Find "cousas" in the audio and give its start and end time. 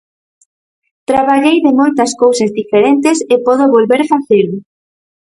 2.21-2.51